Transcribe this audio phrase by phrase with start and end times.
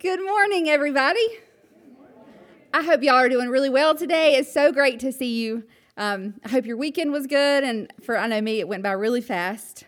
[0.00, 1.26] Good morning, everybody.
[2.72, 4.36] I hope y'all are doing really well today.
[4.36, 5.64] It's so great to see you.
[5.98, 8.92] Um, I hope your weekend was good, and for I know me, it went by
[8.92, 9.84] really fast.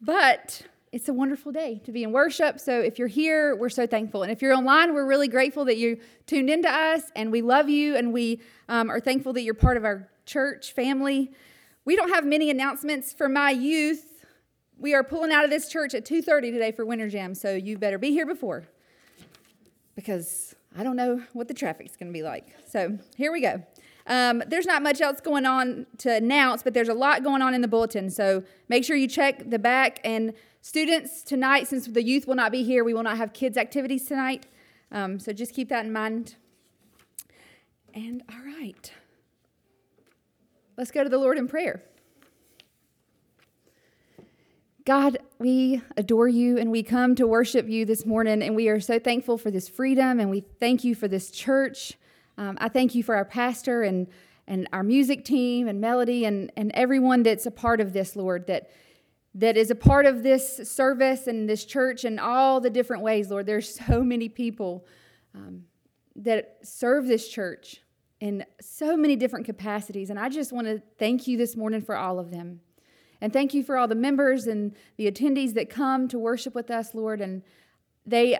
[0.00, 2.60] But it's a wonderful day to be in worship.
[2.60, 4.22] So if you're here, we're so thankful.
[4.22, 7.68] And if you're online, we're really grateful that you tuned into us, and we love
[7.68, 8.40] you, and we
[8.70, 11.30] um, are thankful that you're part of our church family.
[11.84, 14.24] We don't have many announcements for my youth.
[14.78, 17.76] We are pulling out of this church at 2:30 today for Winter Jam, so you
[17.76, 18.66] better be here before
[19.94, 22.54] because I don't know what the traffic's going to be like.
[22.66, 23.62] So here we go.
[24.06, 27.54] Um, there's not much else going on to announce, but there's a lot going on
[27.54, 28.10] in the bulletin.
[28.10, 30.00] So make sure you check the back.
[30.04, 33.56] And students, tonight, since the youth will not be here, we will not have kids'
[33.56, 34.46] activities tonight.
[34.90, 36.36] Um, so just keep that in mind.
[37.94, 38.92] And all right,
[40.76, 41.82] let's go to the Lord in prayer.
[44.84, 48.80] God, we adore you and we come to worship you this morning, and we are
[48.80, 51.92] so thankful for this freedom and we thank you for this church.
[52.36, 54.08] Um, I thank you for our pastor and,
[54.48, 58.48] and our music team and Melody and, and everyone that's a part of this, Lord,
[58.48, 58.72] that,
[59.36, 63.30] that is a part of this service and this church in all the different ways,
[63.30, 63.46] Lord.
[63.46, 64.84] There's so many people
[65.32, 65.62] um,
[66.16, 67.82] that serve this church
[68.18, 71.96] in so many different capacities, and I just want to thank you this morning for
[71.96, 72.60] all of them.
[73.22, 76.72] And thank you for all the members and the attendees that come to worship with
[76.72, 77.20] us, Lord.
[77.20, 77.42] And
[78.04, 78.36] they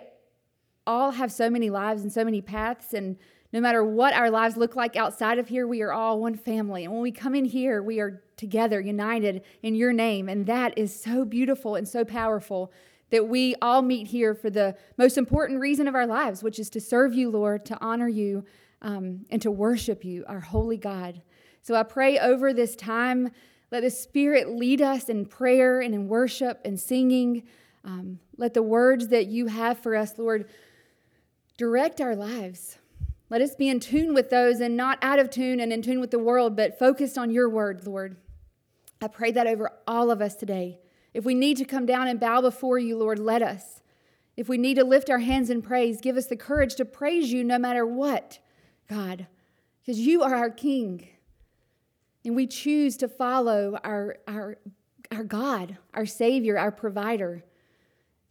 [0.85, 2.93] all have so many lives and so many paths.
[2.93, 3.15] And
[3.53, 6.83] no matter what our lives look like outside of here, we are all one family.
[6.83, 10.27] And when we come in here, we are together, united in your name.
[10.27, 12.69] And that is so beautiful and so powerful
[13.09, 16.69] that we all meet here for the most important reason of our lives, which is
[16.71, 18.43] to serve you, Lord, to honor you,
[18.81, 21.21] um, and to worship you, our holy God.
[21.61, 23.31] So I pray over this time
[23.73, 27.41] let the Spirit lead us in prayer and in worship and singing.
[27.83, 30.47] Um, let the words that you have for us, Lord,
[31.57, 32.77] direct our lives.
[33.31, 35.99] Let us be in tune with those and not out of tune and in tune
[35.99, 38.15] with the world, but focused on your word, Lord.
[39.01, 40.77] I pray that over all of us today.
[41.11, 43.81] If we need to come down and bow before you, Lord, let us.
[44.37, 47.33] If we need to lift our hands in praise, give us the courage to praise
[47.33, 48.37] you no matter what,
[48.87, 49.25] God,
[49.81, 51.07] because you are our King.
[52.25, 54.57] And we choose to follow our, our,
[55.11, 57.43] our God, our Savior, our provider.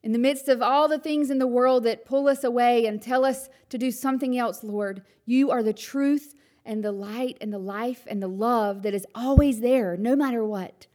[0.02, 3.00] In the midst of all the things in the world that pull us away and
[3.00, 7.52] tell us to do something else, Lord, you are the truth and the light and
[7.52, 10.86] the life and the love that is always there, no matter what.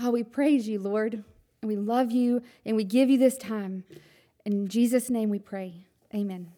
[0.00, 1.22] Oh, we praise you, Lord,
[1.60, 3.84] and we love you, and we give you this time.
[4.44, 5.86] In Jesus' name we pray.
[6.14, 6.52] Amen.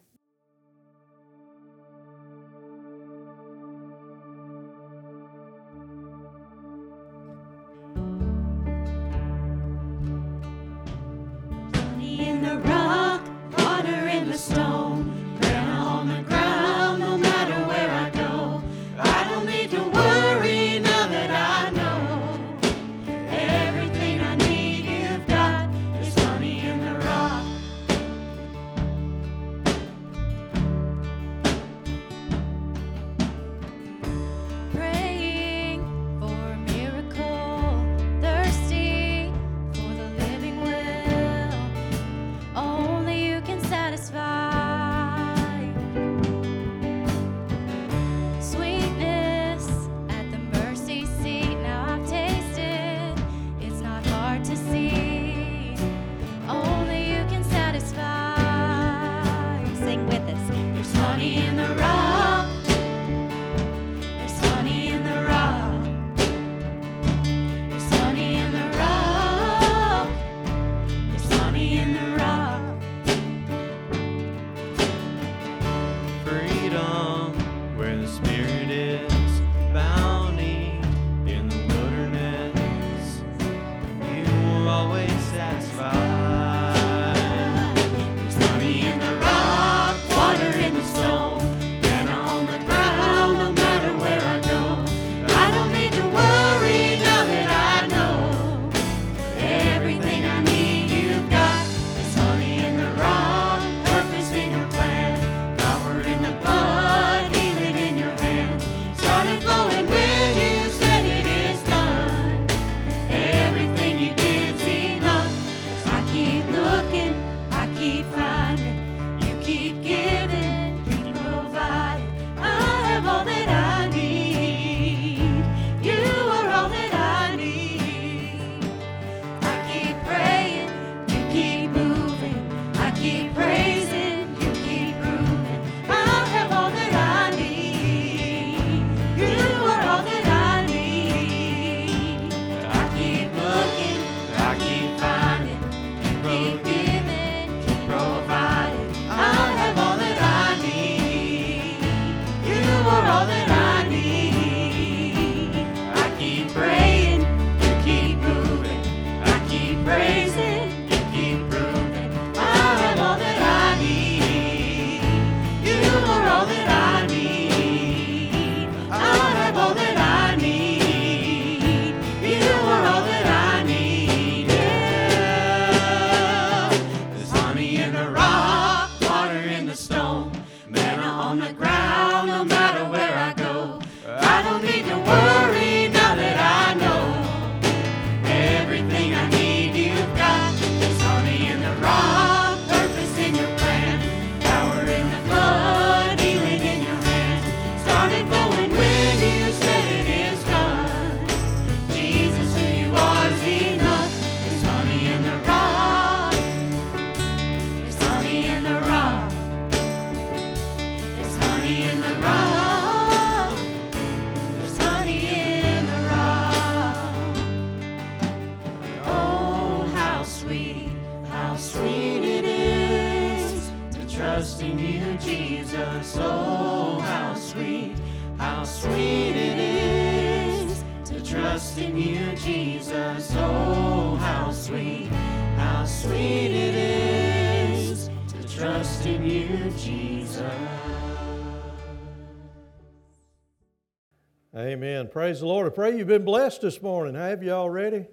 [245.25, 245.65] Praise the Lord.
[245.65, 247.15] I pray you've been blessed this morning.
[247.15, 248.05] Have you already?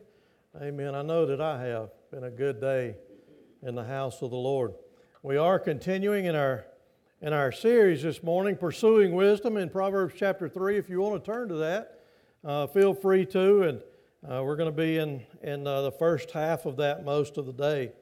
[0.58, 0.94] Amen.
[0.94, 1.90] I know that I have.
[2.10, 2.96] Been a good day
[3.62, 4.72] in the house of the Lord.
[5.22, 6.64] We are continuing in our
[7.20, 10.78] in our series this morning, Pursuing Wisdom in Proverbs chapter 3.
[10.78, 12.00] If you want to turn to that,
[12.46, 13.62] uh, feel free to.
[13.64, 13.82] And
[14.26, 17.44] uh, we're going to be in, in uh, the first half of that most of
[17.44, 17.92] the day.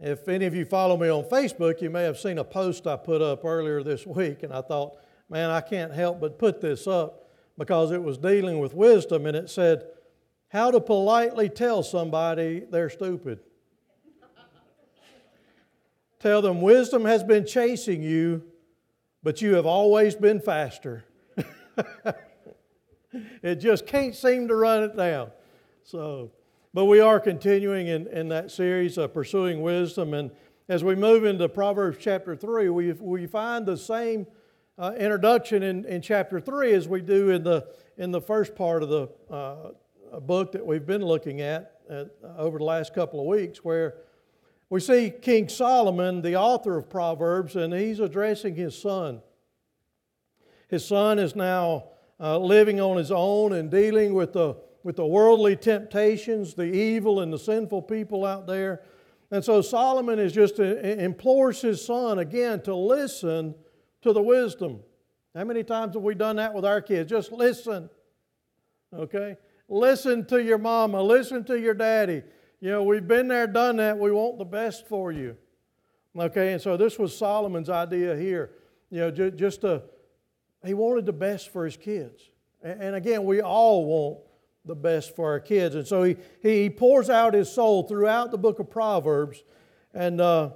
[0.00, 2.96] If any of you follow me on Facebook, you may have seen a post I
[2.96, 4.96] put up earlier this week, and I thought,
[5.28, 7.20] man, I can't help but put this up
[7.56, 9.86] because it was dealing with wisdom, and it said,
[10.48, 13.40] How to politely tell somebody they're stupid.
[16.20, 18.42] tell them wisdom has been chasing you,
[19.22, 21.04] but you have always been faster.
[23.42, 25.30] it just can't seem to run it down.
[25.84, 26.32] So,
[26.72, 30.14] but we are continuing in, in that series of pursuing wisdom.
[30.14, 30.30] And
[30.68, 34.26] as we move into Proverbs chapter 3, we, we find the same
[34.78, 37.66] uh, introduction in, in chapter 3 as we do in the,
[37.96, 42.04] in the first part of the uh, book that we've been looking at uh,
[42.36, 43.94] over the last couple of weeks, where
[44.70, 49.22] we see King Solomon, the author of Proverbs, and he's addressing his son.
[50.68, 51.84] His son is now
[52.18, 57.20] uh, living on his own and dealing with the, with the worldly temptations, the evil
[57.20, 58.82] and the sinful people out there.
[59.30, 63.54] And so Solomon is just uh, implores his son again to listen
[64.04, 64.80] to the wisdom.
[65.34, 67.10] How many times have we done that with our kids?
[67.10, 67.90] Just listen.
[68.94, 69.36] Okay?
[69.68, 72.22] Listen to your mama, listen to your daddy.
[72.60, 73.98] You know, we've been there, done that.
[73.98, 75.36] We want the best for you.
[76.16, 78.52] Okay, and so this was Solomon's idea here.
[78.90, 79.82] You know, just, just to,
[80.64, 82.30] he wanted the best for his kids.
[82.62, 84.18] And, and again, we all want
[84.66, 85.74] the best for our kids.
[85.74, 89.42] And so he, he pours out his soul throughout the book of Proverbs.
[89.92, 90.50] And, uh,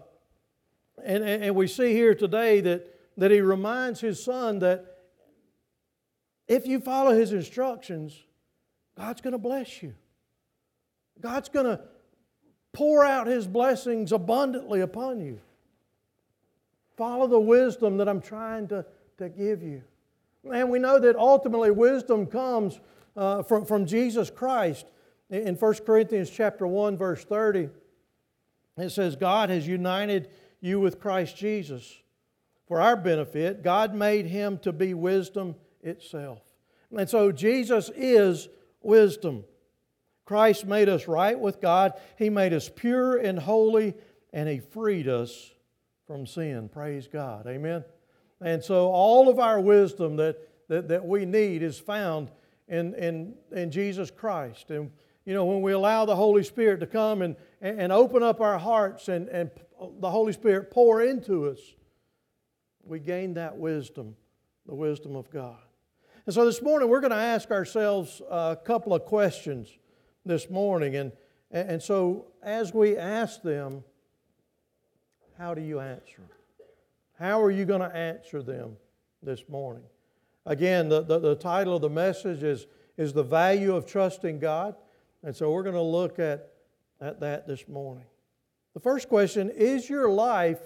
[1.03, 4.87] and, and we see here today that, that he reminds his son that
[6.47, 8.19] if you follow his instructions,
[8.97, 9.95] God's going to bless you.
[11.21, 11.81] God's going to
[12.73, 15.41] pour out his blessings abundantly upon you.
[16.97, 18.87] Follow the wisdom that I'm trying to,
[19.19, 19.83] to give you.
[20.51, 22.79] And we know that ultimately wisdom comes
[23.17, 24.87] uh, from, from Jesus Christ.
[25.29, 27.69] In 1 Corinthians chapter 1, verse 30,
[28.79, 31.99] it says, God has united you with Christ Jesus.
[32.69, 36.41] For our benefit, God made him to be wisdom itself.
[36.97, 38.49] And so Jesus is
[38.83, 39.45] wisdom.
[40.25, 41.95] Christ made us right with God.
[42.17, 43.95] He made us pure and holy,
[44.33, 45.53] and He freed us
[46.07, 46.69] from sin.
[46.69, 47.47] Praise God.
[47.47, 47.85] Amen.
[48.41, 50.37] And so all of our wisdom that,
[50.69, 52.31] that, that we need is found
[52.69, 54.71] in, in, in Jesus Christ.
[54.71, 54.91] And
[55.25, 58.59] you know, when we allow the Holy Spirit to come and, and open up our
[58.59, 59.51] hearts and, and
[60.01, 61.59] the Holy Spirit pour into us,
[62.89, 64.17] we gain that wisdom,
[64.67, 65.59] the wisdom of God.
[66.27, 69.69] And so this morning we're going to ask ourselves a couple of questions
[70.25, 70.97] this morning.
[70.97, 71.13] And,
[71.51, 73.85] and so as we ask them,
[75.39, 76.23] how do you answer?
[77.19, 78.77] How are you going to answer them
[79.23, 79.85] this morning?
[80.47, 82.67] Again, the, the, the, title of the message is,
[82.97, 84.75] is The Value of Trusting God.
[85.23, 86.53] And so we're going to look at,
[87.01, 88.07] at that this morning.
[88.75, 90.61] The first question is your life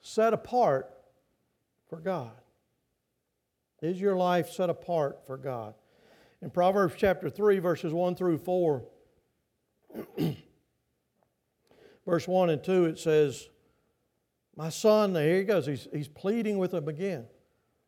[0.00, 0.93] set apart
[1.88, 2.32] for God?
[3.82, 5.74] Is your life set apart for God?
[6.40, 8.84] In Proverbs chapter 3, verses 1 through 4,
[12.06, 13.48] verse 1 and 2, it says,
[14.56, 17.26] My son, here he goes, he's, he's pleading with him again.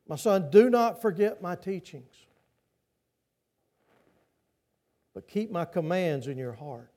[0.08, 2.14] My son, do not forget my teachings,
[5.14, 6.92] but keep my commands in your heart.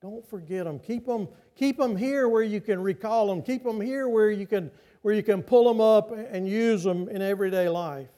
[0.00, 0.78] Don't forget them.
[0.78, 3.40] Keep them, keep them here where you can recall them.
[3.40, 4.70] Keep them here where you can,
[5.04, 8.08] where you can pull them up and use them in everyday life.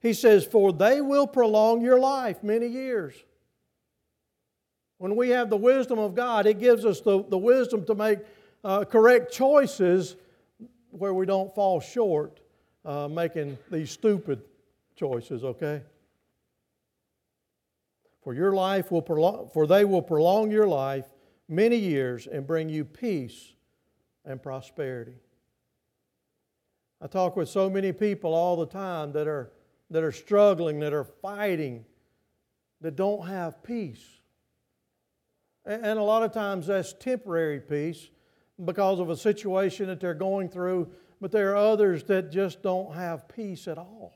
[0.00, 3.14] He says, For they will prolong your life many years.
[4.98, 8.18] When we have the wisdom of God, it gives us the, the wisdom to make
[8.64, 10.16] uh, correct choices
[10.90, 12.40] where we don't fall short
[12.84, 14.42] uh, making these stupid
[14.96, 15.80] choices, okay?
[18.24, 21.06] For your life will prolong, for they will prolong your life
[21.48, 23.52] many years and bring you peace
[24.24, 25.20] and prosperity.
[27.00, 29.52] I talk with so many people all the time that are,
[29.90, 31.84] that are struggling, that are fighting,
[32.80, 34.04] that don't have peace.
[35.66, 38.10] And a lot of times that's temporary peace
[38.64, 42.94] because of a situation that they're going through, but there are others that just don't
[42.94, 44.12] have peace at all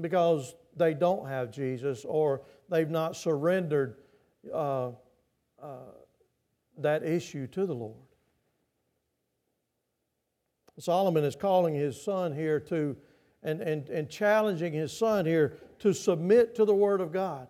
[0.00, 3.96] because they don't have Jesus or they've not surrendered
[4.52, 4.90] uh,
[5.60, 5.76] uh,
[6.78, 7.96] that issue to the Lord.
[10.82, 12.96] Solomon is calling his son here to,
[13.42, 17.48] and, and, and challenging his son here to submit to the Word of God.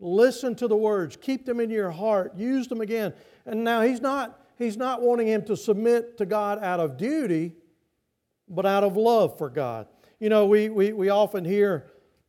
[0.00, 3.14] Listen to the words, keep them in your heart, use them again.
[3.46, 7.54] And now he's not, he's not wanting him to submit to God out of duty,
[8.48, 9.86] but out of love for God.
[10.18, 11.86] You know, we, we, we often hear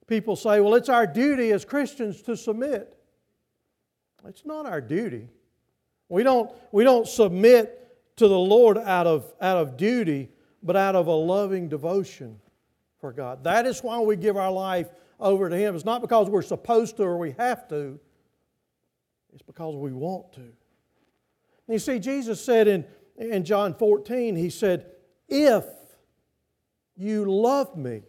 [0.07, 2.97] people say, well, it's our duty as Christians to submit.
[4.27, 5.29] It's not our duty.
[6.09, 7.81] We don't, we don't submit
[8.17, 10.29] to the Lord out of, out of duty,
[10.65, 12.39] but out of a loving devotion
[12.99, 13.43] for God.
[13.43, 15.75] That is why we give our life over to Him.
[15.75, 17.99] It's not because we're supposed to or we have to,
[19.31, 20.41] it's because we want to.
[20.41, 24.87] And you see, Jesus said in, in John 14, He said,
[25.29, 25.65] If
[26.97, 28.01] you love me,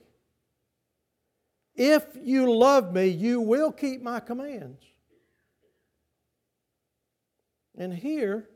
[1.75, 4.83] if you love me, you will keep my commands.
[7.77, 8.49] And here,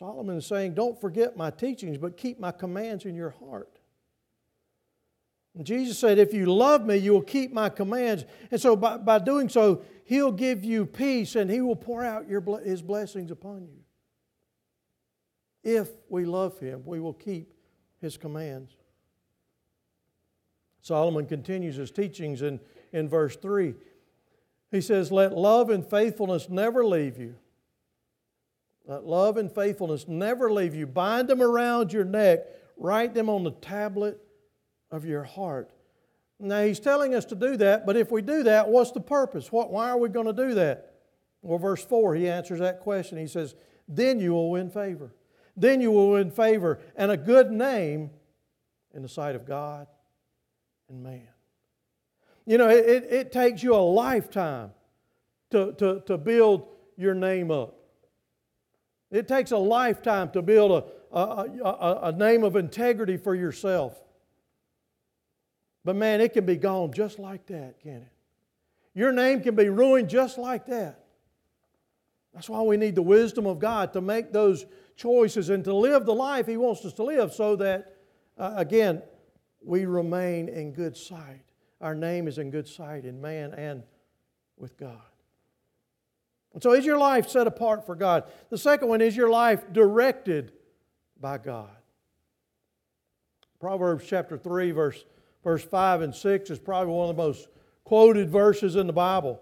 [0.00, 3.78] Solomon is saying, Don't forget my teachings, but keep my commands in your heart.
[5.54, 8.24] And Jesus said, If you love me, you will keep my commands.
[8.50, 12.30] And so by, by doing so, He'll give you peace and He will pour out
[12.30, 13.82] your, His blessings upon you.
[15.62, 17.52] If we love Him, we will keep
[18.00, 18.74] His commands.
[20.80, 22.58] Solomon continues his teachings in,
[22.90, 23.74] in verse 3.
[24.70, 27.34] He says, Let love and faithfulness never leave you.
[28.90, 30.84] Let love and faithfulness never leave you.
[30.84, 32.40] Bind them around your neck,
[32.76, 34.20] write them on the tablet
[34.90, 35.70] of your heart.
[36.40, 39.52] Now, he's telling us to do that, but if we do that, what's the purpose?
[39.52, 40.94] What, why are we going to do that?
[41.40, 43.16] Well, verse 4, he answers that question.
[43.16, 43.54] He says,
[43.86, 45.14] Then you will win favor.
[45.56, 48.10] Then you will win favor and a good name
[48.92, 49.86] in the sight of God
[50.88, 51.28] and man.
[52.44, 54.72] You know, it, it takes you a lifetime
[55.52, 56.66] to, to, to build
[56.96, 57.76] your name up.
[59.10, 64.00] It takes a lifetime to build a, a, a, a name of integrity for yourself.
[65.84, 68.12] But man, it can be gone just like that, can it?
[68.94, 71.04] Your name can be ruined just like that.
[72.34, 76.06] That's why we need the wisdom of God to make those choices and to live
[76.06, 77.96] the life He wants us to live so that,
[78.38, 79.02] uh, again,
[79.62, 81.44] we remain in good sight.
[81.80, 83.82] Our name is in good sight in man and
[84.56, 85.09] with God.
[86.52, 88.24] And so, is your life set apart for God?
[88.50, 90.52] The second one is your life directed
[91.20, 91.70] by God.
[93.60, 95.04] Proverbs chapter 3, verse,
[95.44, 97.48] verse 5 and 6 is probably one of the most
[97.84, 99.40] quoted verses in the Bible.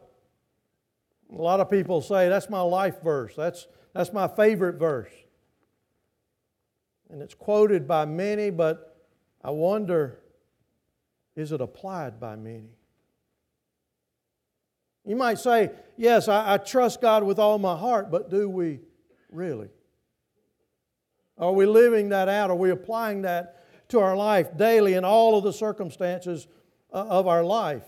[1.33, 5.12] A lot of people say that's my life verse, that's, that's my favorite verse.
[7.11, 8.97] And it's quoted by many, but
[9.43, 10.19] I wonder
[11.37, 12.77] is it applied by many?
[15.09, 18.79] You might say, Yes, I, I, trust God with all my heart, but do we
[19.33, 19.69] really?
[21.37, 22.50] Are we living that out?
[22.50, 26.47] Are we applying that to our life daily in all of the circumstances
[26.93, 27.83] uh, of our life?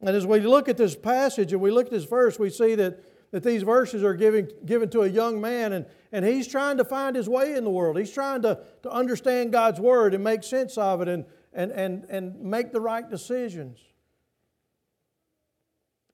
[0.00, 2.76] And as we look at this passage and we look at this verse, we see
[2.76, 6.76] that that these verses are giving, given to a young man, and, and he's trying
[6.76, 7.98] to find his way in the world.
[7.98, 12.04] He's trying to, to understand God's Word and make sense of it and, and, and,
[12.08, 13.78] and make the right decisions.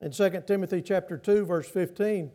[0.02, 2.32] In 2 Timothy chapter 2, verse 15,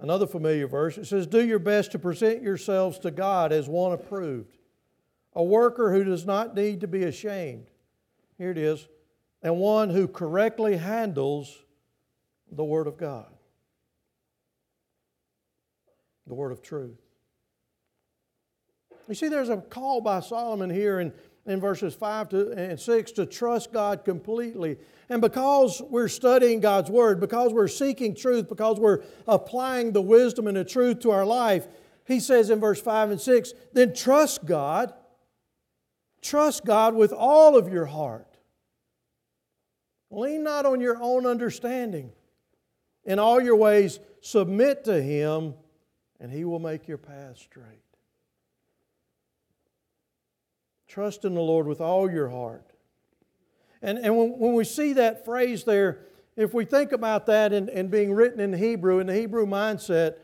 [0.00, 3.92] another familiar verse, it says, Do your best to present yourselves to God as one
[3.92, 4.56] approved,
[5.34, 7.66] a worker who does not need to be ashamed.
[8.38, 8.88] Here it is,
[9.42, 11.54] and one who correctly handles
[12.50, 13.30] the Word of God,
[16.26, 16.98] the Word of truth.
[19.06, 21.12] You see, there's a call by Solomon here in,
[21.46, 24.78] in verses 5 to, and 6 to trust God completely.
[25.08, 30.46] And because we're studying God's Word, because we're seeking truth, because we're applying the wisdom
[30.46, 31.68] and the truth to our life,
[32.06, 34.92] he says in verse 5 and 6 then trust God.
[36.22, 38.26] Trust God with all of your heart.
[40.10, 42.12] Lean not on your own understanding.
[43.04, 45.54] In all your ways, submit to Him,
[46.18, 47.64] and He will make your path straight.
[50.88, 52.64] Trust in the Lord with all your heart.
[53.82, 57.68] And, and when, when we see that phrase there, if we think about that and,
[57.68, 60.16] and being written in Hebrew, in the Hebrew mindset,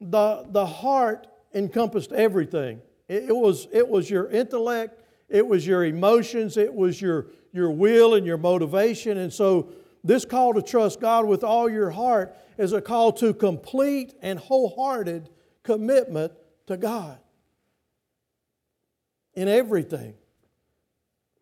[0.00, 2.80] the, the heart encompassed everything.
[3.08, 7.70] It, it, was, it was your intellect, it was your emotions, it was your, your
[7.70, 9.18] will and your motivation.
[9.18, 9.70] And so,
[10.04, 14.38] this call to trust God with all your heart is a call to complete and
[14.38, 15.28] wholehearted
[15.64, 16.32] commitment
[16.68, 17.18] to God
[19.38, 20.14] in everything.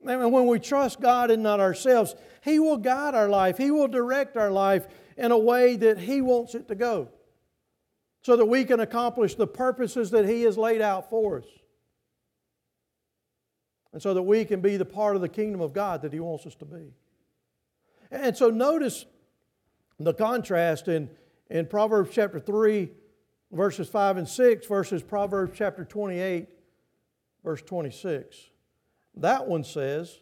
[0.07, 3.89] And when we trust God and not ourselves, He will guide our life, He will
[3.89, 4.87] direct our life
[5.17, 7.09] in a way that He wants it to go
[8.21, 11.47] so that we can accomplish the purposes that He has laid out for us.
[13.95, 16.21] And so that we can be the part of the kingdom of God that He
[16.21, 16.93] wants us to be.
[18.11, 19.07] And so notice
[19.99, 21.09] the contrast in,
[21.49, 22.91] in Proverbs chapter 3,
[23.53, 26.49] verses 5 and 6, versus Proverbs chapter 28,
[27.47, 28.37] verse 26.
[29.19, 30.19] That one says,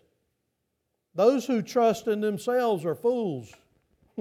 [1.15, 3.51] Those who trust in themselves are fools.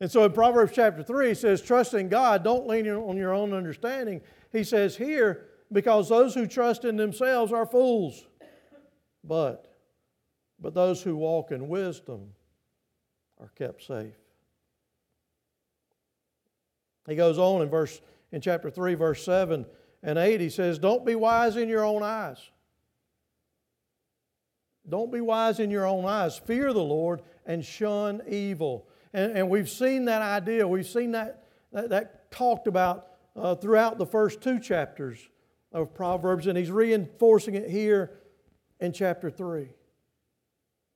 [0.00, 3.34] and so in Proverbs chapter 3, he says, Trust in God, don't lean on your
[3.34, 4.22] own understanding.
[4.52, 8.24] He says here, Because those who trust in themselves are fools.
[9.22, 9.70] But,
[10.58, 12.32] but those who walk in wisdom
[13.38, 14.14] are kept safe.
[17.06, 18.00] He goes on in verse
[18.32, 19.66] in chapter 3 verse 7
[20.04, 22.38] and 8 he says don't be wise in your own eyes
[24.88, 26.36] don't be wise in your own eyes.
[26.36, 28.86] Fear the Lord and shun evil.
[29.12, 33.98] And, and we've seen that idea, we've seen that, that, that talked about uh, throughout
[33.98, 35.18] the first two chapters
[35.72, 38.18] of Proverbs, and he's reinforcing it here
[38.80, 39.68] in chapter 3.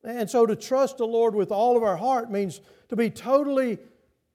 [0.04, 3.78] And so to trust the Lord with all of our heart means to be totally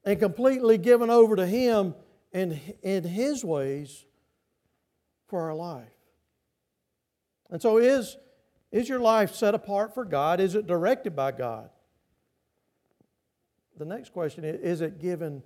[0.04, 1.96] and completely given over to Him
[2.34, 4.04] in, in His ways
[5.34, 5.90] for our life.
[7.50, 8.18] And so is
[8.72, 10.40] is your life set apart for God?
[10.40, 11.72] Is it directed by God?
[13.80, 15.42] The next question is Is it given,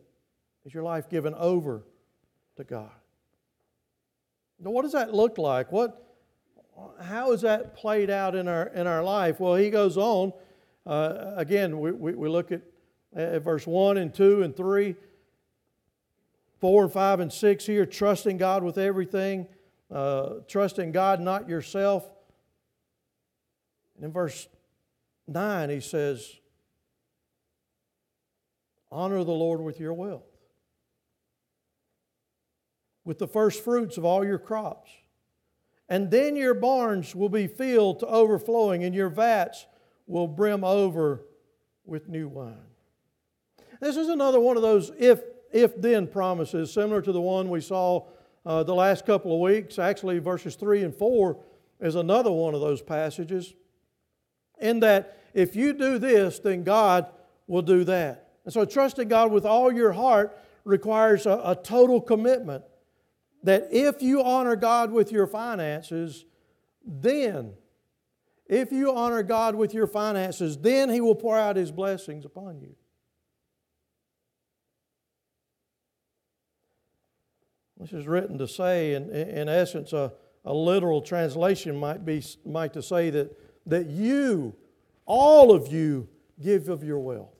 [0.66, 1.86] is your life given over
[2.58, 2.92] to God?
[4.60, 5.72] Now, what does that look like?
[5.72, 6.06] What,
[7.02, 9.40] how is that played out in our, in our life?
[9.40, 10.34] Well, he goes on.
[10.86, 12.62] Uh, again, we, we, we, look at,
[13.16, 14.96] at verse 1 and 2 and 3,
[16.60, 19.48] 4 and 5 and 6 here, trusting God with everything,
[19.92, 22.08] uh, trusting God, not yourself.
[23.96, 24.48] And in verse
[25.28, 26.40] 9, he says,
[28.92, 30.24] Honor the Lord with your wealth,
[33.04, 34.90] with the first fruits of all your crops.
[35.90, 39.66] And then your barns will be filled to overflowing, and your vats
[40.06, 41.24] will brim over
[41.86, 42.56] with new wine.
[43.80, 45.22] This is another one of those if,
[45.52, 48.08] if then promises, similar to the one we saw
[48.48, 49.78] uh, the last couple of weeks.
[49.78, 51.38] Actually, verses 3 and 4
[51.82, 53.54] is another one of those passages
[54.60, 57.08] in that if you do this, then God
[57.46, 58.30] will do that.
[58.46, 62.64] And so trusting God with all your heart requires a, a total commitment
[63.44, 66.26] that if you honor God with your finances,
[66.86, 67.54] then,
[68.48, 72.62] if you honor God with your finances, then He will pour out His blessings upon
[72.62, 72.76] you.
[77.80, 80.12] This is written to say, in, in essence, a,
[80.46, 83.38] a literal translation might be might to say that
[83.68, 84.56] that you,
[85.06, 86.08] all of you,
[86.42, 87.36] give of your wealth.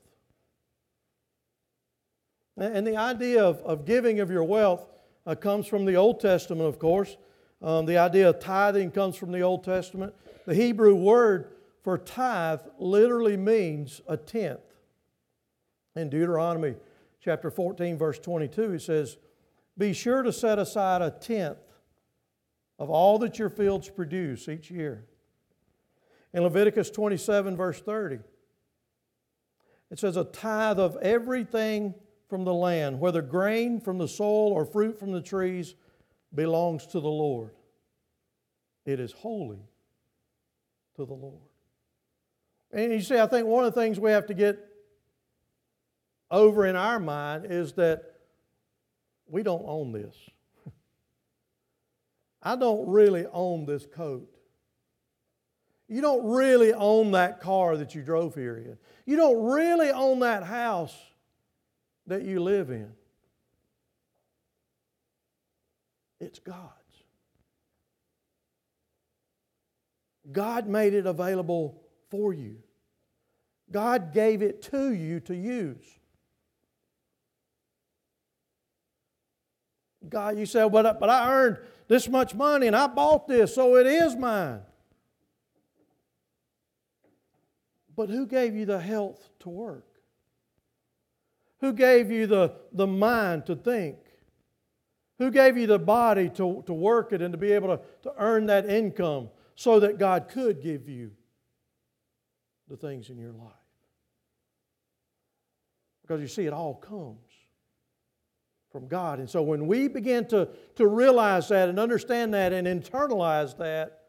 [2.56, 4.84] And the idea of, of giving of your wealth
[5.26, 7.16] uh, comes from the Old Testament, of course.
[7.62, 10.14] Um, the idea of tithing comes from the Old Testament.
[10.46, 14.60] The Hebrew word for tithe literally means a tenth.
[15.94, 16.74] In Deuteronomy
[17.20, 19.16] chapter 14, verse 22, it says,
[19.78, 21.58] Be sure to set aside a tenth
[22.78, 25.06] of all that your fields produce each year
[26.32, 28.18] in Leviticus 27, verse 30,
[29.90, 31.94] it says, A tithe of everything
[32.28, 35.74] from the land, whether grain from the soil or fruit from the trees,
[36.34, 37.52] belongs to the Lord.
[38.84, 39.62] It is holy
[40.96, 41.40] to the Lord.
[42.70, 44.58] And you see, I think one of the things we have to get
[46.30, 48.17] over in our mind is that
[49.28, 50.16] we don't own this.
[52.42, 54.28] I don't really own this coat.
[55.88, 58.78] You don't really own that car that you drove here in.
[59.06, 60.94] You don't really own that house
[62.06, 62.92] that you live in.
[66.20, 66.72] It's God's.
[70.30, 72.56] God made it available for you.
[73.70, 75.97] God gave it to you to use.
[80.08, 83.76] God, you say, but, but I earned this much money and I bought this, so
[83.76, 84.60] it is mine.
[87.96, 89.84] But who gave you the health to work?
[91.60, 93.98] Who gave you the, the mind to think?
[95.18, 98.12] Who gave you the body to, to work it and to be able to, to
[98.18, 101.10] earn that income so that God could give you
[102.68, 103.50] the things in your life?
[106.02, 107.27] Because you see, it all comes
[108.70, 109.18] from God.
[109.18, 114.02] And so when we begin to, to realize that and understand that and internalize that,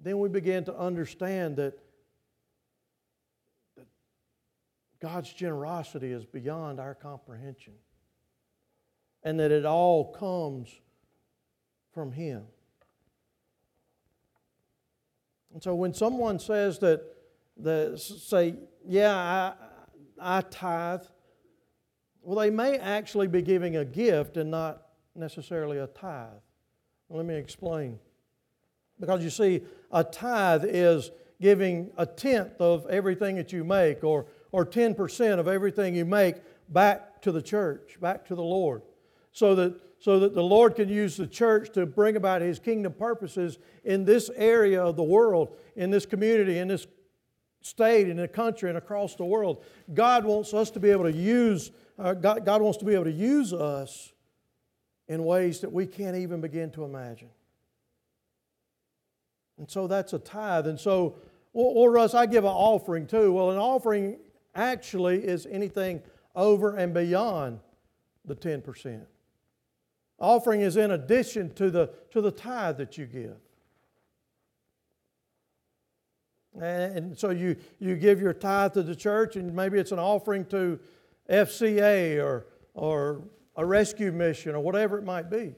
[0.00, 1.78] then we begin to understand that,
[3.76, 3.86] that
[5.00, 7.74] God's generosity is beyond our comprehension
[9.22, 10.68] and that it all comes
[11.92, 12.44] from Him.
[15.52, 17.02] And so when someone says that,
[17.56, 18.54] that say,
[18.86, 19.16] yeah,
[20.20, 21.00] I, I tithe,
[22.26, 24.82] well, they may actually be giving a gift and not
[25.14, 26.26] necessarily a tithe.
[27.08, 28.00] Let me explain.
[28.98, 29.60] Because you see,
[29.92, 35.46] a tithe is giving a tenth of everything that you make or, or 10% of
[35.46, 36.34] everything you make
[36.70, 38.82] back to the church, back to the Lord,
[39.30, 42.92] so that, so that the Lord can use the church to bring about His kingdom
[42.92, 46.88] purposes in this area of the world, in this community, in this
[47.60, 49.62] state, in the country, and across the world.
[49.94, 53.04] God wants us to be able to use uh, God, God wants to be able
[53.04, 54.12] to use us
[55.08, 57.30] in ways that we can't even begin to imagine.
[59.58, 60.66] And so that's a tithe.
[60.66, 61.16] And so,
[61.52, 63.32] or Russ, I give an offering too.
[63.32, 64.18] Well, an offering
[64.54, 66.02] actually is anything
[66.34, 67.60] over and beyond
[68.24, 69.02] the 10%.
[70.18, 73.36] Offering is in addition to the, to the tithe that you give.
[76.60, 80.46] And so you, you give your tithe to the church, and maybe it's an offering
[80.46, 80.78] to
[81.28, 83.22] FCA or, or
[83.56, 85.54] a rescue mission or whatever it might be.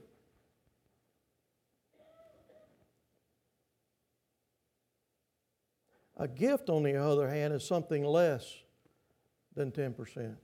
[6.16, 8.44] A gift, on the other hand, is something less
[9.54, 10.35] than 10%.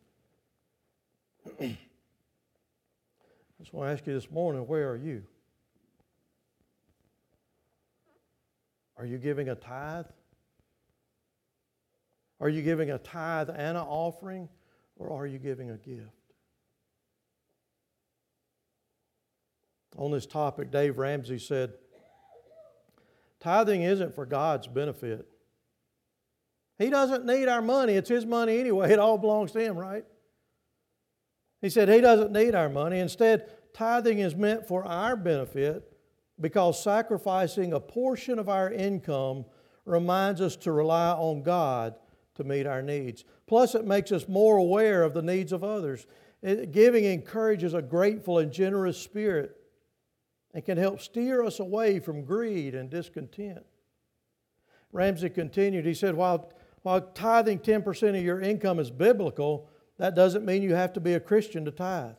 [1.61, 1.77] I
[3.59, 5.25] just want to ask you this morning where are you?
[8.97, 10.07] Are you giving a tithe?
[12.41, 14.49] Are you giving a tithe and an offering?
[14.97, 16.09] Or are you giving a gift?
[19.97, 21.75] On this topic, Dave Ramsey said,
[23.41, 25.29] Tithing isn't for God's benefit.
[26.79, 27.95] He doesn't need our money.
[27.95, 28.93] It's His money anyway.
[28.93, 30.05] It all belongs to Him, right?
[31.61, 32.99] He said He doesn't need our money.
[32.99, 35.93] Instead, tithing is meant for our benefit
[36.41, 39.45] because sacrificing a portion of our income
[39.85, 41.95] reminds us to rely on God
[42.37, 43.25] to meet our needs.
[43.47, 46.07] Plus, it makes us more aware of the needs of others.
[46.43, 49.57] It, giving encourages a grateful and generous spirit
[50.53, 53.65] and can help steer us away from greed and discontent.
[54.93, 59.69] Ramsey continued, he said, while, while tithing 10% of your income is biblical,
[59.99, 62.15] that doesn't mean you have to be a Christian to tithe.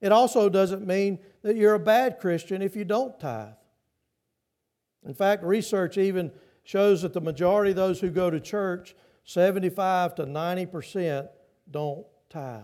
[0.00, 3.54] It also doesn't mean that you're a bad Christian if you don't tithe.
[5.06, 6.30] In fact, research even
[6.62, 8.94] shows that the majority of those who go to church
[9.28, 11.28] 75 to 90%
[11.70, 12.62] don't tithe.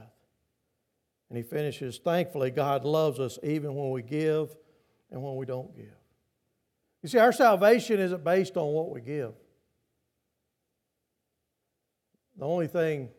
[1.29, 4.57] And he finishes, thankfully, God loves us even when we give
[5.11, 5.93] and when we don't give.
[7.03, 9.35] You see, our salvation isn't based on what we give.
[12.39, 13.11] The only thing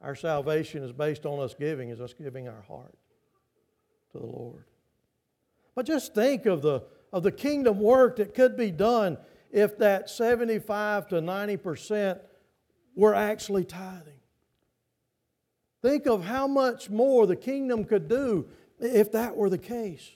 [0.00, 2.96] our salvation is based on us giving is us giving our heart
[4.12, 4.64] to the Lord.
[5.74, 9.18] But just think of the, of the kingdom work that could be done
[9.50, 12.20] if that 75 to 90 percent
[12.98, 14.18] were actually tithing.
[15.80, 18.48] Think of how much more the kingdom could do
[18.80, 20.10] if that were the case.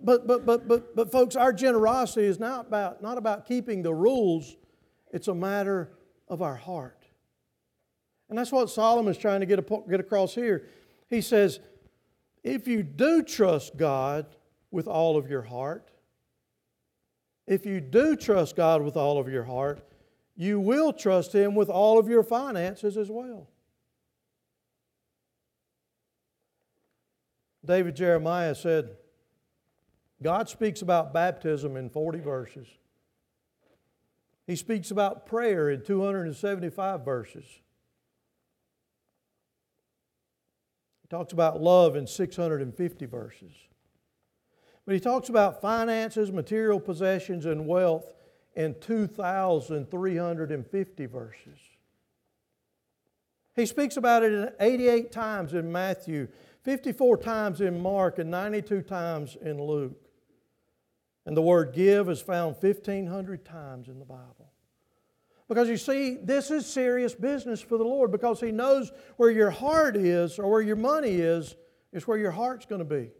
[0.00, 3.92] But, but, but, but, but folks, our generosity is not about, not about keeping the
[3.92, 4.56] rules,
[5.12, 5.90] it's a matter
[6.28, 7.02] of our heart.
[8.30, 10.68] And that's what Solomon's trying to get, get across here.
[11.10, 11.58] He says,
[12.44, 14.26] if you do trust God
[14.70, 15.90] with all of your heart,
[17.48, 19.80] if you do trust God with all of your heart,
[20.40, 23.48] you will trust Him with all of your finances as well.
[27.66, 28.90] David Jeremiah said,
[30.22, 32.68] God speaks about baptism in 40 verses.
[34.46, 37.44] He speaks about prayer in 275 verses.
[41.02, 43.52] He talks about love in 650 verses.
[44.86, 48.14] But he talks about finances, material possessions, and wealth
[48.58, 51.58] in 2,350 verses.
[53.54, 56.26] He speaks about it 88 times in Matthew,
[56.64, 59.96] 54 times in Mark, and 92 times in Luke.
[61.24, 64.50] And the word give is found 1,500 times in the Bible.
[65.46, 69.50] Because you see, this is serious business for the Lord because He knows where your
[69.50, 71.54] heart is or where your money is,
[71.92, 73.12] is where your heart's going to be.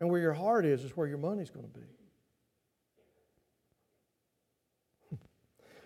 [0.00, 1.86] And where your heart is, is where your money's going to be.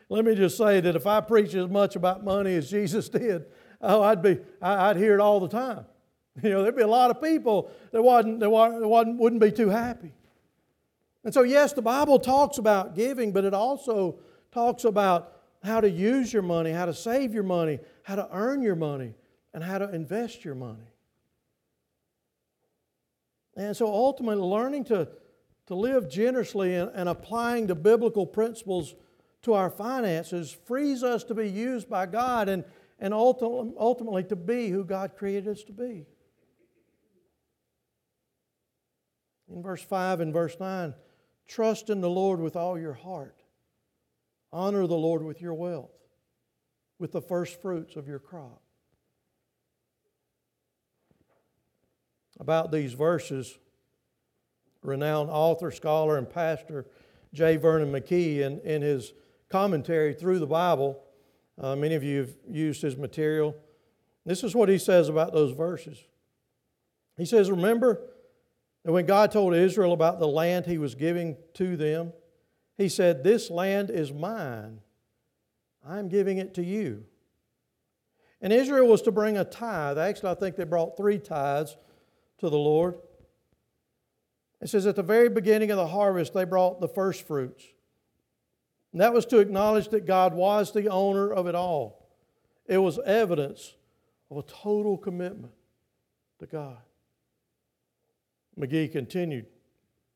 [0.09, 3.47] Let me just say that if I preached as much about money as Jesus did,
[3.81, 5.85] oh, I'd, be, I'd hear it all the time.
[6.43, 9.71] You know, there'd be a lot of people that, wasn't, that wasn't, wouldn't be too
[9.71, 10.13] happy.
[11.25, 14.19] And so, yes, the Bible talks about giving, but it also
[14.53, 15.33] talks about
[15.65, 19.15] how to use your money, how to save your money, how to earn your money,
[19.55, 20.93] and how to invest your money.
[23.57, 25.09] And so, ultimately, learning to,
[25.69, 28.95] to live generously and, and applying the biblical principles
[29.47, 32.65] to our finances frees us to be used by God and,
[32.99, 36.05] and ultimately to be who God created us to be.
[39.49, 40.95] In verse 5 and verse 9,
[41.47, 43.41] trust in the Lord with all your heart.
[44.53, 45.95] Honor the Lord with your wealth,
[46.99, 48.61] with the first fruits of your crop.
[52.41, 53.57] About these verses,
[54.83, 56.85] renowned author, scholar, and pastor
[57.33, 57.57] J.
[57.59, 59.13] Vernon McGee, in, in his
[59.49, 61.03] commentary through the Bible.
[61.59, 63.55] Uh, many of you have used his material.
[64.25, 66.03] This is what he says about those verses.
[67.17, 68.01] He says, Remember
[68.85, 72.13] that when God told Israel about the land he was giving to them,
[72.77, 74.81] he said, This land is mine.
[75.89, 77.05] I'm giving it to you.
[78.41, 79.99] And Israel was to bring a tithe.
[79.99, 81.77] Actually, I think they brought three tithes
[82.39, 82.97] to the Lord.
[84.61, 87.65] It says at the very beginning of the harvest, they brought the first fruits.
[88.97, 92.09] And that was to acknowledge that God was the owner of it all.
[92.67, 93.75] It was evidence
[94.31, 95.53] of a total commitment
[96.39, 96.79] to God.
[98.59, 99.45] McGee continued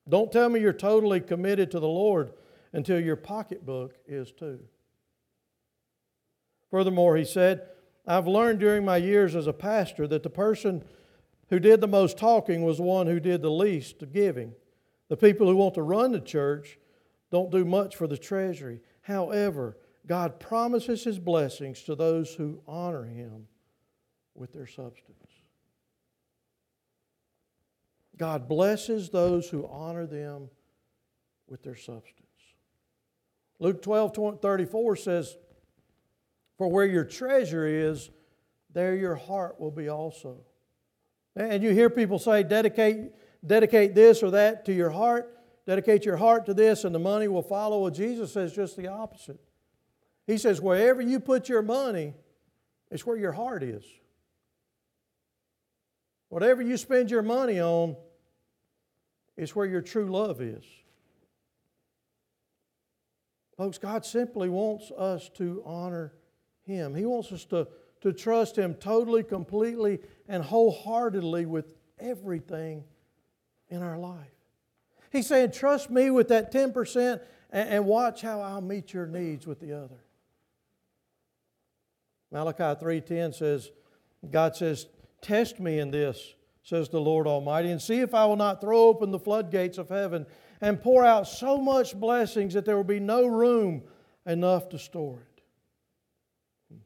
[0.08, 2.32] Don't tell me you're totally committed to the Lord
[2.72, 4.60] until your pocketbook is too.
[6.70, 7.68] Furthermore, he said,
[8.06, 10.84] I've learned during my years as a pastor that the person
[11.50, 14.54] who did the most talking was the one who did the least giving.
[15.10, 16.78] The people who want to run the church
[17.30, 18.80] don't do much for the treasury.
[19.02, 23.46] However, God promises His blessings to those who honor Him
[24.34, 25.16] with their substance.
[28.16, 30.50] God blesses those who honor them
[31.48, 32.26] with their substance.
[33.58, 35.36] Luke 12 34 says,
[36.58, 38.10] For where your treasure is,
[38.72, 40.38] there your heart will be also.
[41.36, 43.12] And you hear people say, dedicate,
[43.46, 45.36] dedicate this or that to your heart.
[45.70, 47.82] Dedicate your heart to this and the money will follow.
[47.82, 49.38] Well, Jesus says just the opposite.
[50.26, 52.12] He says, wherever you put your money,
[52.90, 53.84] it's where your heart is.
[56.28, 57.94] Whatever you spend your money on,
[59.36, 60.64] is where your true love is.
[63.56, 66.14] Folks, God simply wants us to honor
[66.62, 66.96] Him.
[66.96, 67.68] He wants us to,
[68.00, 72.82] to trust Him totally, completely, and wholeheartedly with everything
[73.68, 74.39] in our life.
[75.10, 77.20] He's saying, trust me with that 10%
[77.50, 80.04] and, watch how I'll meet your needs with the other.
[82.30, 83.72] Malachi 3:10 says,
[84.30, 84.86] God says,
[85.20, 88.86] Test me in this, says the Lord Almighty, and see if I will not throw
[88.86, 90.26] open the floodgates of heaven
[90.60, 93.82] and pour out so much blessings that there will be no room
[94.26, 95.42] enough to store it.
[96.72, 96.80] Hmm.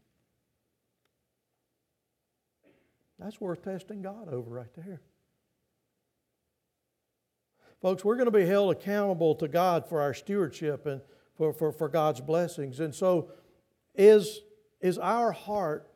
[3.18, 5.02] That's worth testing God over right there.
[7.84, 11.02] Folks, we're going to be held accountable to God for our stewardship and
[11.36, 12.80] for, for, for God's blessings.
[12.80, 13.28] And so,
[13.94, 14.40] is,
[14.80, 15.86] is our heart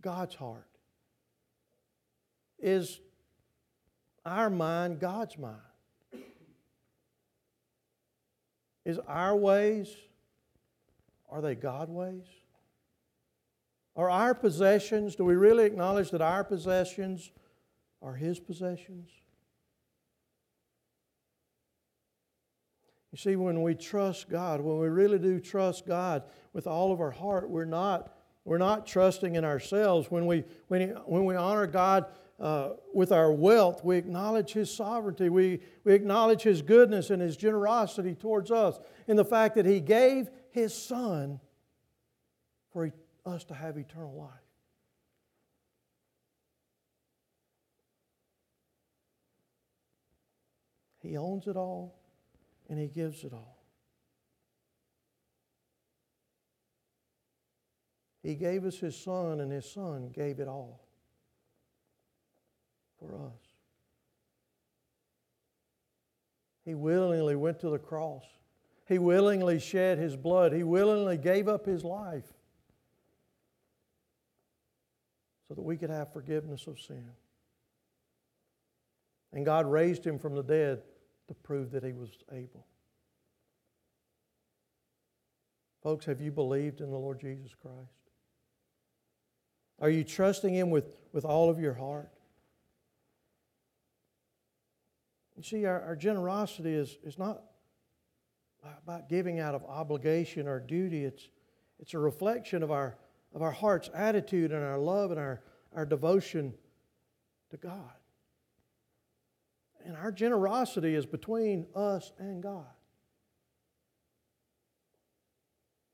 [0.00, 0.66] God's heart?
[2.58, 2.98] Is
[4.26, 5.60] our mind God's mind?
[8.84, 9.94] Is our ways,
[11.30, 12.26] are they God ways?
[13.94, 17.30] Are our possessions, do we really acknowledge that our possessions
[18.02, 19.10] are His possessions?
[23.12, 27.00] You see, when we trust God, when we really do trust God with all of
[27.00, 30.10] our heart, we're not, we're not trusting in ourselves.
[30.10, 32.06] When we, when, when we honor God
[32.38, 35.30] uh, with our wealth, we acknowledge His sovereignty.
[35.30, 39.80] We, we acknowledge His goodness and His generosity towards us in the fact that He
[39.80, 41.40] gave His Son
[42.72, 42.92] for
[43.24, 44.30] us to have eternal life.
[51.00, 51.97] He owns it all
[52.68, 53.58] and He gives it all.
[58.22, 60.80] He gave us His Son, and His Son gave it all
[62.98, 63.40] for us.
[66.64, 68.24] He willingly went to the cross.
[68.86, 70.52] He willingly shed His blood.
[70.52, 72.26] He willingly gave up His life
[75.46, 77.08] so that we could have forgiveness of sin.
[79.32, 80.82] And God raised Him from the dead
[81.28, 82.66] to prove that He was able.
[85.82, 87.76] Folks, have you believed in the Lord Jesus Christ?
[89.80, 92.10] Are you trusting Him with, with all of your heart?
[95.36, 97.42] You see, our, our generosity is, is not
[98.82, 101.28] about giving out of obligation or duty, it's,
[101.78, 102.96] it's a reflection of our,
[103.34, 105.40] of our heart's attitude and our love and our,
[105.74, 106.52] our devotion
[107.50, 107.97] to God.
[109.84, 112.66] And our generosity is between us and God.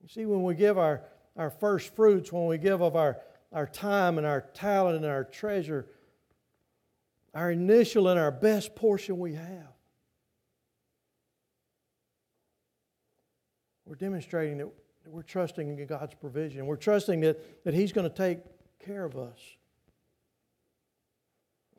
[0.03, 1.03] You see, when we give our,
[1.37, 3.19] our first fruits, when we give of our,
[3.53, 5.87] our time and our talent and our treasure,
[7.33, 9.75] our initial and our best portion we have.
[13.87, 14.69] We're demonstrating that
[15.07, 16.67] we're trusting in God's provision.
[16.67, 18.39] We're trusting that, that He's going to take
[18.79, 19.39] care of us.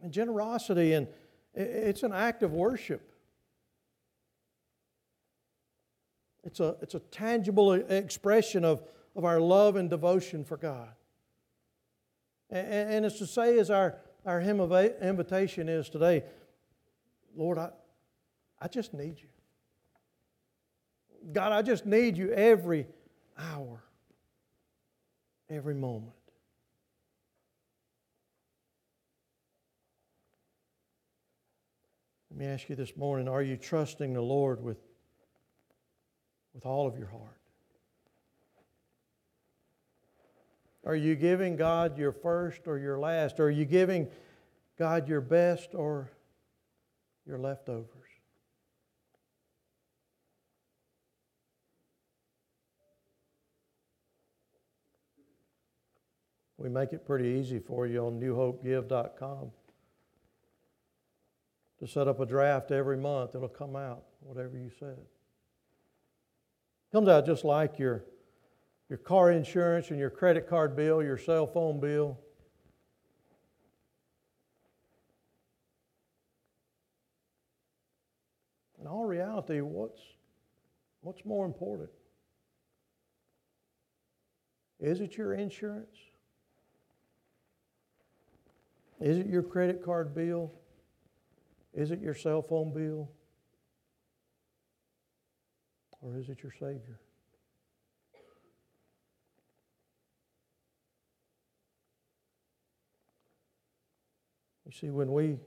[0.01, 1.07] And generosity, and
[1.55, 3.11] it's an act of worship.
[6.43, 8.83] It's a, it's a tangible expression of,
[9.15, 10.89] of our love and devotion for God.
[12.49, 16.23] And, and it's to say, as our, our hymn of invitation is today,
[17.35, 17.69] Lord, I,
[18.61, 19.27] I just need you.
[21.33, 22.85] God, I just need you every
[23.37, 23.81] hour,
[25.49, 26.13] every moment.
[32.35, 34.75] Let me ask you this morning are you trusting the Lord with,
[36.53, 37.39] with all of your heart?
[40.85, 43.39] Are you giving God your first or your last?
[43.39, 44.09] Are you giving
[44.77, 46.11] God your best or
[47.25, 47.87] your leftovers?
[56.57, 59.51] We make it pretty easy for you on newhopegive.com
[61.79, 63.35] to set up a draft every month.
[63.35, 64.97] It'll come out, whatever you said.
[66.91, 68.05] Comes out just like your
[68.89, 72.19] your car insurance and your credit card bill, your cell phone bill.
[78.79, 80.01] In all reality, what's,
[81.01, 81.89] what's more important?
[84.79, 85.97] Is it your insurance?
[89.01, 90.51] Is it your credit card bill?
[91.75, 93.11] Is it your cell phone bill?
[96.01, 96.99] Or is it your Savior?
[104.65, 105.37] You see, when we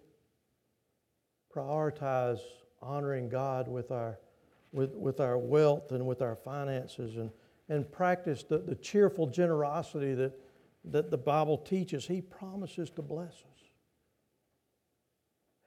[1.55, 2.41] prioritize
[2.83, 4.19] honoring God with our,
[4.73, 7.31] with, with our wealth and with our finances and,
[7.69, 10.39] and practice the, the cheerful generosity that,
[10.85, 13.58] that the Bible teaches, He promises to bless us.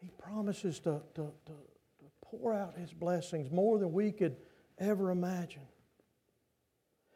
[0.01, 4.35] He promises to, to, to, to pour out His blessings more than we could
[4.79, 5.61] ever imagine.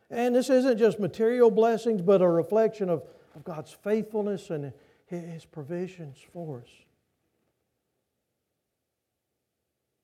[0.10, 3.04] And this isn't just material blessings, but a reflection of,
[3.36, 4.72] of God's faithfulness and
[5.08, 6.70] his provisions for us.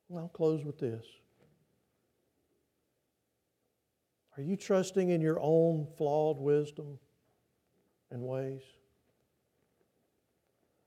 [0.09, 1.05] And I'll close with this.
[4.37, 6.99] Are you trusting in your own flawed wisdom
[8.09, 8.61] and ways?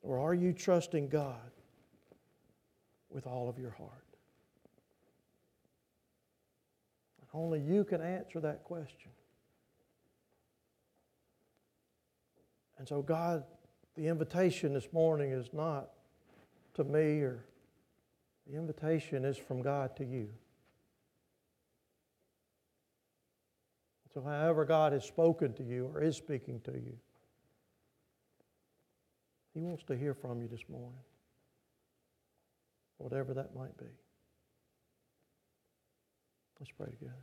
[0.02, 1.50] Or are you trusting God
[3.14, 4.04] with all of your heart?
[7.20, 9.10] And only you can answer that question.
[12.76, 13.44] And so, God,
[13.96, 15.90] the invitation this morning is not
[16.74, 17.44] to me or
[18.50, 20.28] the invitation is from God to you.
[24.12, 26.96] So, however, God has spoken to you or is speaking to you,
[29.54, 31.00] He wants to hear from you this morning,
[32.98, 33.86] whatever that might be.
[36.60, 37.14] Let's pray together.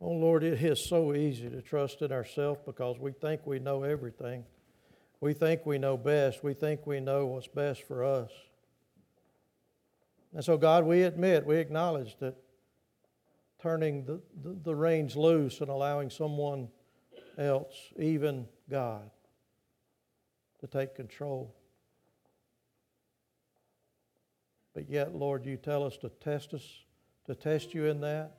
[0.00, 3.84] Oh Lord, it is so easy to trust in ourselves because we think we know
[3.84, 4.44] everything.
[5.20, 6.44] We think we know best.
[6.44, 8.30] We think we know what's best for us.
[10.34, 12.36] And so, God, we admit, we acknowledge that
[13.62, 16.68] turning the, the, the reins loose and allowing someone
[17.38, 19.08] else, even God,
[20.64, 21.54] to take control.
[24.74, 26.62] But yet, Lord, you tell us to test us,
[27.26, 28.38] to test you in that,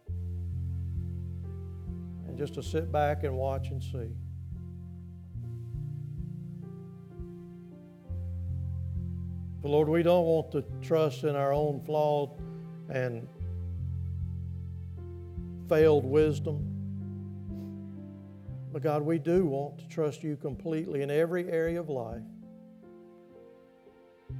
[2.27, 4.09] and just to sit back and watch and see.
[9.61, 12.31] But Lord, we don't want to trust in our own flawed
[12.89, 13.27] and
[15.69, 16.74] failed wisdom.
[18.75, 22.19] But God, we do want to trust you completely in every area of life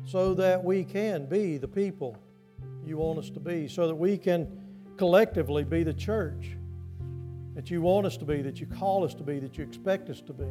[0.05, 2.17] so that we can be the people
[2.85, 4.51] you want us to be, so that we can
[4.97, 6.57] collectively be the church
[7.53, 10.09] that you want us to be, that you call us to be, that you expect
[10.09, 10.43] us to be.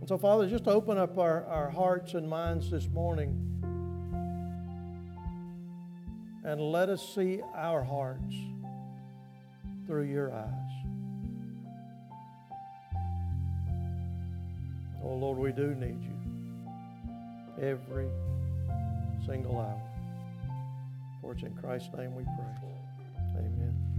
[0.00, 3.38] And so, Father, just open up our, our hearts and minds this morning
[6.42, 8.34] and let us see our hearts
[9.86, 10.81] through your eyes.
[15.04, 16.22] Oh, Lord, we do need you
[17.60, 18.08] every
[19.26, 19.82] single hour.
[21.20, 22.72] For it's in Christ's name we pray.
[23.36, 23.91] Amen.